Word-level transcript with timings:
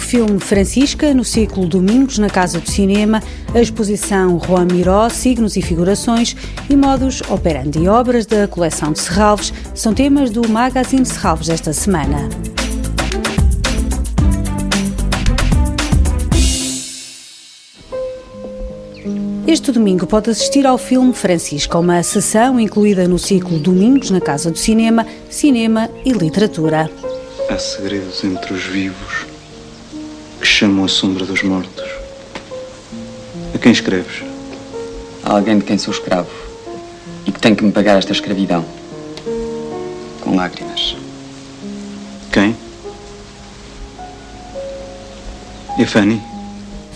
filme 0.00 0.38
Francisca, 0.38 1.12
no 1.14 1.24
ciclo 1.24 1.66
Domingos 1.66 2.18
na 2.18 2.28
Casa 2.28 2.60
do 2.60 2.70
Cinema, 2.70 3.22
a 3.54 3.60
exposição 3.60 4.38
Juan 4.38 4.66
Miró, 4.70 5.08
Signos 5.08 5.56
e 5.56 5.62
Figurações 5.62 6.36
e 6.68 6.76
Modus 6.76 7.22
Operandi 7.28 7.88
Obras 7.88 8.26
da 8.26 8.46
coleção 8.46 8.92
de 8.92 9.00
Serralves 9.00 9.52
são 9.74 9.94
temas 9.94 10.30
do 10.30 10.48
Magazine 10.48 11.04
Serralves 11.04 11.48
desta 11.48 11.72
semana. 11.72 12.28
Este 19.46 19.72
domingo 19.72 20.06
pode 20.06 20.30
assistir 20.30 20.66
ao 20.66 20.76
filme 20.76 21.14
Francisca, 21.14 21.78
uma 21.78 22.02
sessão 22.02 22.60
incluída 22.60 23.08
no 23.08 23.18
ciclo 23.18 23.58
Domingos 23.58 24.10
na 24.10 24.20
Casa 24.20 24.50
do 24.50 24.58
Cinema, 24.58 25.06
Cinema 25.30 25.88
e 26.04 26.12
Literatura. 26.12 26.90
Há 27.48 27.58
segredos 27.58 28.22
entre 28.22 28.52
os 28.52 28.64
vivos 28.64 29.37
chamam 30.48 30.84
a 30.84 30.88
sombra 30.88 31.24
dos 31.24 31.42
mortos. 31.42 31.84
A 33.54 33.58
quem 33.58 33.72
escreves? 33.72 34.22
A 35.22 35.32
alguém 35.32 35.58
de 35.58 35.64
quem 35.64 35.78
sou 35.78 35.92
escravo 35.92 36.30
e 37.26 37.32
que 37.32 37.38
tem 37.40 37.54
que 37.54 37.62
me 37.62 37.70
pagar 37.70 37.98
esta 37.98 38.12
escravidão 38.12 38.64
com 40.20 40.34
lágrimas. 40.34 40.96
Quem? 42.32 42.56
E 45.78 45.82
a 45.82 45.86
Fanny? 45.86 46.27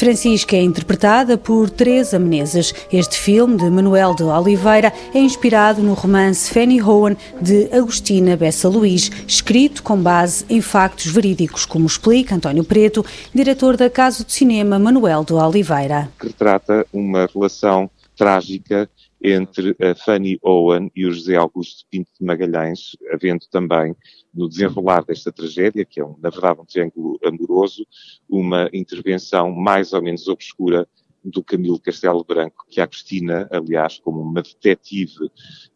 Francisca 0.00 0.56
é 0.56 0.62
interpretada 0.62 1.36
por 1.36 1.68
Teresa 1.68 2.18
Menezes. 2.18 2.74
Este 2.90 3.18
filme, 3.18 3.58
de 3.58 3.68
Manuel 3.68 4.14
de 4.14 4.22
Oliveira, 4.22 4.90
é 5.14 5.18
inspirado 5.18 5.82
no 5.82 5.92
romance 5.92 6.50
Fanny 6.50 6.78
Rowan, 6.78 7.14
de 7.38 7.68
Agostina 7.70 8.34
Bessa 8.34 8.66
Luís, 8.66 9.10
escrito 9.28 9.82
com 9.82 9.98
base 9.98 10.46
em 10.48 10.62
factos 10.62 11.04
verídicos, 11.04 11.66
como 11.66 11.84
explica 11.86 12.34
António 12.34 12.64
Preto, 12.64 13.04
diretor 13.34 13.76
da 13.76 13.90
Casa 13.90 14.24
de 14.24 14.32
Cinema 14.32 14.78
Manuel 14.78 15.22
de 15.22 15.34
Oliveira. 15.34 16.08
Que 16.18 16.28
retrata 16.28 16.86
uma 16.94 17.28
relação 17.34 17.90
trágica 18.20 18.90
entre 19.24 19.74
a 19.80 19.94
Fanny 19.94 20.38
Owen 20.42 20.92
e 20.94 21.06
o 21.06 21.10
José 21.10 21.36
Augusto 21.36 21.86
Pinto 21.90 22.10
de 22.20 22.26
Magalhães, 22.26 22.94
havendo 23.10 23.46
também 23.50 23.96
no 24.34 24.46
desenrolar 24.46 25.02
desta 25.06 25.32
tragédia, 25.32 25.86
que 25.86 26.02
é, 26.02 26.04
na 26.20 26.28
verdade, 26.28 26.60
um 26.60 26.66
triângulo 26.66 27.18
amoroso, 27.24 27.86
uma 28.28 28.68
intervenção 28.74 29.50
mais 29.50 29.94
ou 29.94 30.02
menos 30.02 30.28
obscura 30.28 30.86
do 31.24 31.42
Camilo 31.42 31.78
Castelo 31.78 32.24
Branco, 32.24 32.64
que 32.68 32.80
a 32.80 32.86
Cristina, 32.86 33.48
aliás, 33.50 33.98
como 33.98 34.20
uma 34.20 34.42
detetive 34.42 35.30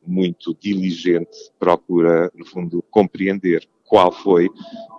muito 0.06 0.56
diligente, 0.60 1.36
procura, 1.58 2.30
no 2.34 2.46
fundo, 2.46 2.82
compreender 2.90 3.68
qual 3.84 4.10
foi 4.10 4.48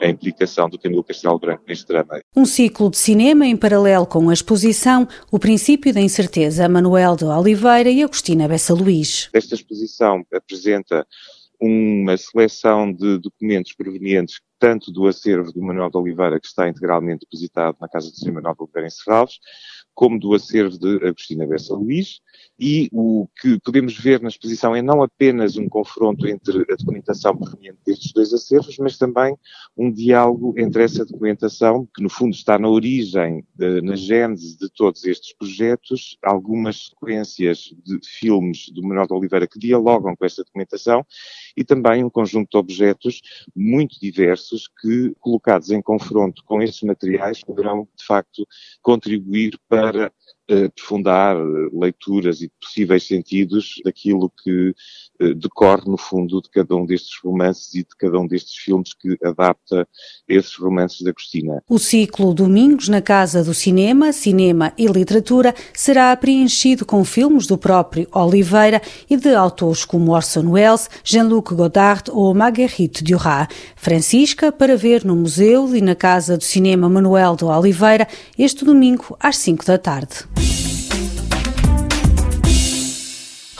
a 0.02 0.08
implicação 0.08 0.70
do 0.70 0.78
Camilo 0.78 1.04
Castelo 1.04 1.40
Branco 1.40 1.64
neste 1.68 1.88
drama. 1.88 2.22
Um 2.36 2.46
ciclo 2.46 2.90
de 2.90 2.98
cinema 2.98 3.46
em 3.46 3.58
paralelo 3.58 4.06
com 4.06 4.30
a 4.30 4.34
exposição 4.34 5.08
O 5.32 5.40
Princípio 5.40 5.94
da 5.94 6.00
Incerteza, 6.00 6.70
Manuel 6.70 7.16
de 7.16 7.26
Oliveira 7.26 7.90
e 7.90 8.04
Agostina 8.04 8.48
Bessa 8.48 8.74
Luís. 8.74 9.30
Esta 9.34 9.56
exposição 9.56 10.24
apresenta 10.32 11.06
uma 11.60 12.16
seleção 12.18 12.92
de 12.92 13.18
documentos 13.18 13.74
provenientes 13.74 14.40
tanto 14.60 14.92
do 14.92 15.08
acervo 15.08 15.52
do 15.52 15.62
Manuel 15.62 15.90
de 15.90 15.98
Oliveira, 15.98 16.40
que 16.40 16.48
está 16.48 16.68
integralmente 16.68 17.26
depositado 17.26 17.78
na 17.80 17.88
Casa 17.88 18.10
de 18.12 18.18
Cinema 18.18 18.42
Manuel 18.42 18.56
de 18.56 18.64
Oliveira 18.64 18.88
em 18.88 18.92
Serralves, 18.92 19.40
como 19.94 20.20
do 20.20 20.34
acervo 20.34 20.78
de 20.78 21.08
Agostina 21.08 21.48
Bessa 21.48 21.74
Luís, 21.74 22.20
e 22.60 22.90
o 22.92 23.28
que 23.40 23.58
podemos 23.62 23.98
ver 23.98 24.22
na 24.22 24.28
exposição 24.28 24.76
é 24.76 24.82
não 24.82 25.02
apenas 25.02 25.56
um 25.56 25.70
confronto 25.70 26.28
entre 26.28 26.66
a 26.70 26.76
documentação 26.76 27.36
proveniente 27.38 27.80
destes 27.86 28.12
dois 28.12 28.34
acervos, 28.34 28.78
mas 28.78 28.98
também 28.98 29.36
um 29.78 29.92
diálogo 29.92 30.54
entre 30.58 30.84
essa 30.84 31.06
documentação, 31.06 31.88
que 31.96 32.04
no 32.04 32.10
fundo 32.10 32.34
está 32.34 32.60
na 32.60 32.68
origem, 32.68 33.46
de, 33.56 33.82
na 33.82 33.96
gênese 33.96 34.58
de 34.58 34.70
todos 34.70 35.06
estes 35.06 35.34
projetos, 35.34 36.18
algumas 36.22 36.88
sequências 36.88 37.74
de 37.84 38.00
filmes 38.04 38.70
do 38.70 38.84
Manuel 38.84 39.08
de 39.08 39.14
Oliveira 39.14 39.48
que 39.48 39.60
dialogam 39.60 40.16
com 40.16 40.26
esta 40.26 40.44
documentação, 40.44 41.06
e 41.56 41.64
também 41.64 42.04
um 42.04 42.10
conjunto 42.10 42.50
de 42.52 42.58
objetos 42.58 43.22
muito 43.56 43.98
diversos 44.00 44.45
que, 44.82 45.14
colocados 45.20 45.72
em 45.72 45.82
confronto 45.82 46.44
com 46.46 46.62
estes 46.62 46.84
materiais, 46.84 47.42
poderão, 47.44 47.88
de 47.98 48.06
facto, 48.06 48.48
contribuir 48.82 49.60
para 49.68 50.12
aprofundar 50.68 51.36
leituras 51.74 52.42
e 52.42 52.52
possíveis 52.62 53.04
sentidos 53.04 53.76
daquilo 53.84 54.32
que 54.44 54.74
decorre, 55.36 55.84
no 55.86 55.98
fundo, 55.98 56.42
de 56.42 56.50
cada 56.50 56.76
um 56.76 56.86
destes 56.86 57.18
romances 57.24 57.74
e 57.74 57.80
de 57.80 57.96
cada 57.98 58.20
um 58.20 58.28
destes 58.28 58.56
filmes 58.56 58.94
que 58.94 59.18
adapta 59.24 59.88
esses 60.28 60.56
romances 60.56 61.02
da 61.02 61.14
Cristina. 61.14 61.64
O 61.70 61.80
ciclo 61.80 62.34
Domingos 62.34 62.90
na 62.90 63.02
Casa 63.02 63.44
do 63.44 63.54
Cinema, 63.54 64.12
Cinema 64.12 64.74
e 64.78 64.88
Literatura 64.88 65.54
será 65.74 66.16
preenchido 66.16 66.86
com 66.86 67.04
filmes 67.04 67.48
do 67.48 67.58
próprio 67.58 68.08
Oliveira 68.12 68.82
e 69.10 69.18
de 69.18 69.34
autores 69.34 69.86
como 69.86 70.12
Orson 70.12 70.52
Welles, 70.52 70.90
Jean-Luc 71.04 71.54
Godard 71.54 72.10
ou 72.12 72.34
Marguerite 72.34 73.04
Duras. 73.04 73.48
Francisca, 73.76 74.52
para 74.52 74.76
ver 74.76 75.06
no 75.06 75.16
Museu 75.16 75.76
e 75.76 75.82
na 75.82 75.96
Casa 75.96 76.38
do 76.38 76.44
Cinema 76.44 76.90
Manuel 76.90 77.36
de 77.36 77.46
Oliveira, 77.46 78.08
este 78.38 78.66
domingo 78.66 79.16
às 79.20 79.38
5 79.38 79.66
da 79.66 79.78
tarde. 79.78 80.55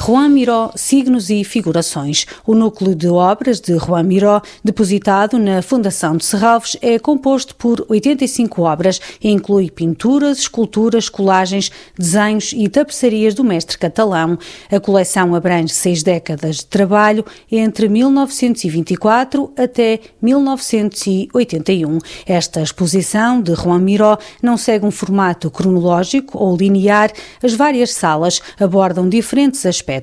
Juan 0.08 0.30
Miró, 0.30 0.72
Signos 0.76 1.32
e 1.32 1.44
Figurações. 1.44 2.28
O 2.46 2.54
núcleo 2.54 2.94
de 2.94 3.08
obras 3.08 3.60
de 3.60 3.76
Juan 3.76 4.04
Miró, 4.04 4.40
depositado 4.64 5.40
na 5.40 5.64
Fundação 5.64 6.16
de 6.16 6.24
Serralves, 6.24 6.78
é 6.80 7.00
composto 7.00 7.56
por 7.56 7.84
85 7.90 8.62
obras 8.62 9.02
e 9.20 9.32
inclui 9.32 9.72
pinturas, 9.72 10.38
esculturas, 10.38 11.10
colagens, 11.10 11.72
desenhos 11.98 12.54
e 12.56 12.70
tapeçarias 12.70 13.34
do 13.34 13.44
mestre 13.44 13.80
catalão. 13.80 14.38
A 14.72 14.80
coleção 14.80 15.34
abrange 15.34 15.74
seis 15.74 16.04
décadas 16.04 16.58
de 16.58 16.68
trabalho 16.68 17.26
entre 17.52 17.90
1924 17.90 19.54
até 19.58 20.02
1981. 20.22 21.98
Esta 22.28 22.62
exposição 22.62 23.42
de 23.42 23.56
Juan 23.56 23.80
Miró 23.80 24.20
não 24.40 24.56
segue 24.56 24.86
um 24.86 24.92
formato 24.92 25.50
cronológico 25.50 26.38
ou 26.38 26.56
linear. 26.56 27.12
As 27.42 27.56
várias 27.56 27.92
salas 27.92 28.40
abordam 28.60 29.10
diferentes 29.10 29.66
aspectos 29.66 29.95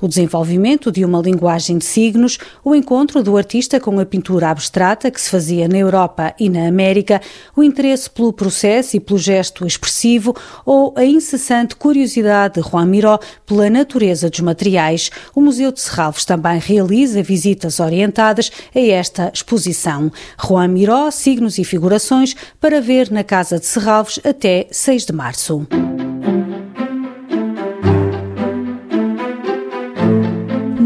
o 0.00 0.08
desenvolvimento 0.08 0.90
de 0.90 1.04
uma 1.04 1.20
linguagem 1.20 1.78
de 1.78 1.84
signos, 1.84 2.38
o 2.64 2.74
encontro 2.74 3.22
do 3.22 3.36
artista 3.36 3.78
com 3.78 3.98
a 3.98 4.06
pintura 4.06 4.50
abstrata 4.50 5.10
que 5.10 5.20
se 5.20 5.30
fazia 5.30 5.68
na 5.68 5.78
Europa 5.78 6.34
e 6.38 6.48
na 6.48 6.66
América, 6.66 7.20
o 7.56 7.62
interesse 7.62 8.08
pelo 8.10 8.32
processo 8.32 8.96
e 8.96 9.00
pelo 9.00 9.18
gesto 9.18 9.66
expressivo 9.66 10.34
ou 10.64 10.92
a 10.96 11.04
incessante 11.04 11.76
curiosidade 11.76 12.60
de 12.60 12.68
Juan 12.68 12.86
Miró 12.86 13.18
pela 13.46 13.70
natureza 13.70 14.30
dos 14.30 14.40
materiais. 14.40 15.10
O 15.34 15.40
Museu 15.40 15.72
de 15.72 15.80
Serralves 15.80 16.24
também 16.24 16.58
realiza 16.58 17.22
visitas 17.22 17.80
orientadas 17.80 18.50
a 18.74 18.80
esta 18.80 19.30
exposição. 19.32 20.10
Juan 20.42 20.68
Miró, 20.68 21.10
signos 21.10 21.58
e 21.58 21.64
figurações 21.64 22.34
para 22.60 22.80
ver 22.80 23.10
na 23.10 23.24
Casa 23.24 23.58
de 23.58 23.66
Serralves 23.66 24.20
até 24.24 24.66
6 24.70 25.06
de 25.06 25.12
março. 25.12 25.66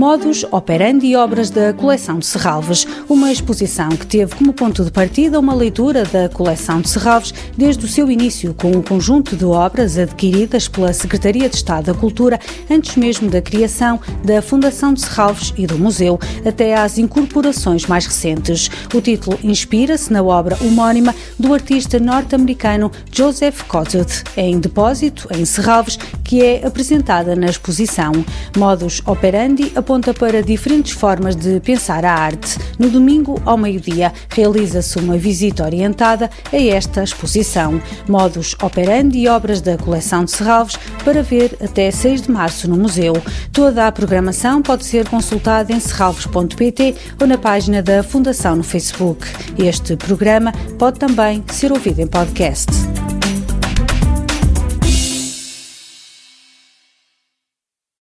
Modus 0.02 0.44
Operandi 0.50 1.06
e 1.06 1.14
Obras 1.14 1.48
da 1.48 1.72
Coleção 1.72 2.18
de 2.18 2.26
Serralves, 2.26 2.84
uma 3.08 3.30
exposição 3.30 3.88
que 3.90 4.04
teve 4.04 4.34
como 4.34 4.52
ponto 4.52 4.84
de 4.84 4.90
partida 4.90 5.38
uma 5.38 5.54
leitura 5.54 6.02
da 6.02 6.28
coleção 6.28 6.80
de 6.80 6.88
Serralves 6.88 7.32
desde 7.56 7.84
o 7.84 7.88
seu 7.88 8.10
início, 8.10 8.52
com 8.52 8.72
um 8.72 8.82
conjunto 8.82 9.36
de 9.36 9.44
obras 9.44 9.96
adquiridas 9.96 10.66
pela 10.66 10.92
Secretaria 10.92 11.48
de 11.48 11.54
Estado 11.54 11.92
da 11.92 11.94
Cultura 11.94 12.41
antes 12.68 12.96
mesmo 12.96 13.30
da 13.30 13.41
criação 13.41 14.00
da 14.24 14.42
Fundação 14.42 14.92
de 14.92 15.03
Serralves 15.03 15.54
e 15.56 15.68
do 15.68 15.78
Museu, 15.78 16.18
até 16.44 16.74
às 16.74 16.98
incorporações 16.98 17.86
mais 17.86 18.04
recentes. 18.04 18.68
O 18.92 19.00
título 19.00 19.38
inspira-se 19.44 20.12
na 20.12 20.21
obra 20.21 20.59
homónima 20.62 21.15
do 21.38 21.54
artista 21.54 22.00
norte-americano 22.00 22.91
Joseph 23.12 23.62
Cotten, 23.68 24.04
em 24.36 24.59
depósito, 24.59 25.28
em 25.30 25.44
Serralves, 25.44 25.97
que 26.24 26.42
é 26.42 26.66
apresentada 26.66 27.36
na 27.36 27.47
exposição. 27.47 28.12
Modus 28.56 29.00
Operandi 29.06 29.71
para 30.00 30.42
diferentes 30.42 30.92
formas 30.92 31.36
de 31.36 31.60
pensar 31.60 32.03
a 32.04 32.15
arte. 32.15 32.59
No 32.78 32.89
domingo, 32.89 33.41
ao 33.44 33.59
meio-dia, 33.59 34.10
realiza-se 34.30 34.98
uma 34.98 35.18
visita 35.18 35.65
orientada 35.65 36.30
a 36.50 36.56
esta 36.56 37.03
exposição. 37.03 37.80
Modus 38.09 38.56
operandi 38.62 39.18
e 39.18 39.28
obras 39.28 39.60
da 39.60 39.77
coleção 39.77 40.24
de 40.24 40.30
Serralves 40.30 40.78
para 41.04 41.22
ver 41.22 41.59
até 41.62 41.91
6 41.91 42.22
de 42.22 42.30
março 42.30 42.68
no 42.71 42.77
museu. 42.77 43.12
Toda 43.53 43.86
a 43.86 43.92
programação 43.92 44.62
pode 44.62 44.86
ser 44.86 45.06
consultada 45.06 45.72
em 45.72 45.80
serralves.pt 45.80 46.94
ou 47.21 47.27
na 47.27 47.36
página 47.36 47.83
da 47.83 48.03
Fundação 48.03 48.56
no 48.56 48.62
Facebook. 48.62 49.27
Este 49.59 49.94
programa 49.97 50.53
pode 50.78 50.98
também 50.98 51.44
ser 51.53 51.71
ouvido 51.71 52.00
em 52.00 52.06
podcast. 52.06 52.91